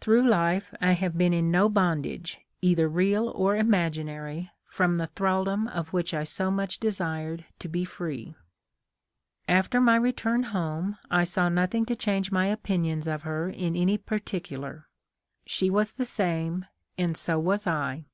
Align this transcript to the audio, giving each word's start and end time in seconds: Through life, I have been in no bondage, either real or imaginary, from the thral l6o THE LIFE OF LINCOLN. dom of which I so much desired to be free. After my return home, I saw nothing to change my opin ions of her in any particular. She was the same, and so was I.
Through 0.00 0.26
life, 0.28 0.74
I 0.80 0.90
have 0.90 1.16
been 1.16 1.32
in 1.32 1.52
no 1.52 1.68
bondage, 1.68 2.40
either 2.60 2.88
real 2.88 3.28
or 3.28 3.54
imaginary, 3.54 4.50
from 4.66 4.96
the 4.96 5.06
thral 5.06 5.12
l6o 5.12 5.14
THE 5.14 5.20
LIFE 5.20 5.38
OF 5.38 5.46
LINCOLN. 5.50 5.66
dom 5.66 5.68
of 5.68 5.92
which 5.92 6.14
I 6.14 6.24
so 6.24 6.50
much 6.50 6.80
desired 6.80 7.44
to 7.60 7.68
be 7.68 7.84
free. 7.84 8.34
After 9.46 9.80
my 9.80 9.94
return 9.94 10.42
home, 10.42 10.98
I 11.12 11.22
saw 11.22 11.48
nothing 11.48 11.84
to 11.84 11.94
change 11.94 12.32
my 12.32 12.46
opin 12.50 12.86
ions 12.86 13.06
of 13.06 13.22
her 13.22 13.48
in 13.48 13.76
any 13.76 13.98
particular. 13.98 14.88
She 15.46 15.70
was 15.70 15.92
the 15.92 16.04
same, 16.04 16.64
and 16.98 17.16
so 17.16 17.38
was 17.38 17.64
I. 17.68 18.06